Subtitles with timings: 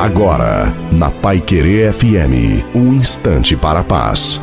[0.00, 4.40] Agora, na Pai Querer FM, um instante para a paz.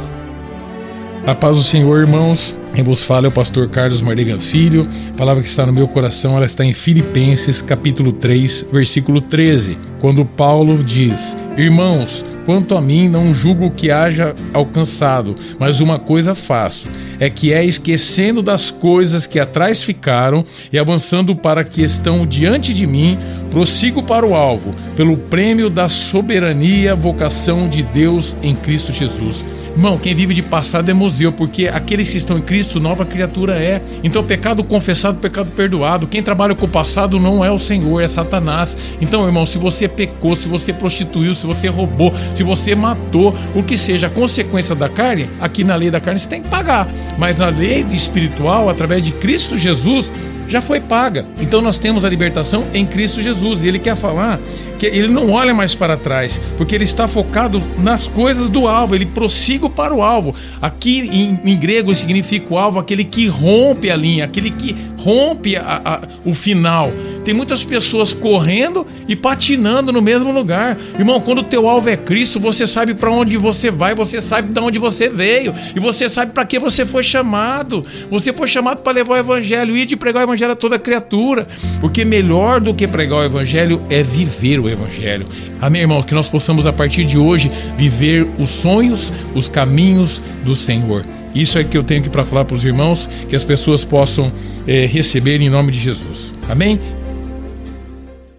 [1.26, 2.56] A paz do Senhor, irmãos.
[2.76, 4.88] Quem vos fala é o pastor Carlos Mardegan Filho.
[5.16, 9.80] A palavra que está no meu coração, ela está em Filipenses, capítulo 3, versículo 13,
[10.00, 16.36] quando Paulo diz: Irmãos, quanto a mim, não julgo que haja alcançado, mas uma coisa
[16.36, 16.88] faço
[17.20, 22.74] é que é esquecendo das coisas que atrás ficaram e avançando para que estão diante
[22.74, 23.18] de mim,
[23.52, 29.46] prossigo para o alvo, pelo prêmio da soberania, vocação de Deus em Cristo Jesus.
[29.78, 33.54] Irmão, quem vive de passado é museu, porque aqueles que estão em Cristo, nova criatura
[33.54, 33.80] é.
[34.04, 36.08] Então, pecado confessado, pecado perdoado.
[36.08, 38.76] Quem trabalha com o passado não é o Senhor, é Satanás.
[39.00, 43.62] Então, irmão, se você pecou, se você prostituiu, se você roubou, se você matou, o
[43.62, 46.88] que seja a consequência da carne, aqui na lei da carne você tem que pagar.
[47.16, 50.12] Mas na lei espiritual, através de Cristo Jesus,
[50.48, 51.26] já foi paga.
[51.40, 53.64] Então nós temos a libertação em Cristo Jesus.
[53.64, 54.40] E ele quer falar
[54.78, 58.96] que ele não olha mais para trás, porque ele está focado nas coisas do alvo,
[58.96, 60.36] ele prossiga para o alvo.
[60.62, 65.56] Aqui em, em grego significa o alvo, aquele que rompe a linha, aquele que rompe
[65.56, 66.92] a, a, o final.
[67.28, 70.78] Tem muitas pessoas correndo e patinando no mesmo lugar.
[70.98, 74.54] Irmão, quando o teu alvo é Cristo, você sabe para onde você vai, você sabe
[74.54, 77.86] de onde você veio e você sabe para que você foi chamado.
[78.10, 81.46] Você foi chamado para levar o evangelho e de pregar o evangelho a toda criatura,
[81.82, 85.28] porque melhor do que pregar o evangelho é viver o evangelho.
[85.60, 90.56] Amém, irmãos, que nós possamos a partir de hoje viver os sonhos, os caminhos do
[90.56, 91.04] Senhor.
[91.36, 94.32] Isso é que eu tenho que para falar para os irmãos, que as pessoas possam
[94.66, 96.34] é, receber em nome de Jesus.
[96.50, 96.80] Amém?